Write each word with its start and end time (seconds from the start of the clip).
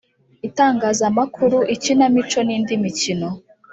itangazamakuru, 0.47 1.57
ikinamico 1.75 2.39
n'indi 2.47 2.73
mikino. 2.83 3.27